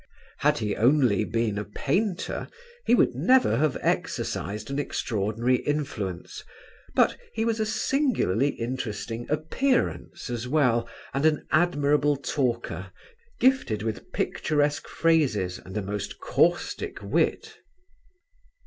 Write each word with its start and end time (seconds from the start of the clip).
Had 0.39 0.57
he 0.57 0.75
only 0.75 1.23
been 1.23 1.59
a 1.59 1.63
painter 1.63 2.49
he 2.87 2.95
would 2.95 3.13
never 3.13 3.57
have 3.57 3.77
exercised 3.81 4.71
an 4.71 4.79
extraordinary 4.79 5.57
influence; 5.57 6.43
but 6.95 7.17
he 7.35 7.45
was 7.45 7.59
a 7.59 7.67
singularly 7.67 8.49
interesting 8.59 9.29
appearance 9.29 10.27
as 10.31 10.47
well 10.47 10.89
and 11.13 11.23
an 11.27 11.45
admirable 11.51 12.17
talker 12.17 12.91
gifted 13.39 13.83
with 13.83 14.11
picturesque 14.11 14.87
phrases 14.87 15.59
and 15.63 15.77
a 15.77 15.83
most 15.83 16.17
caustic 16.19 16.99
wit. 17.03 17.57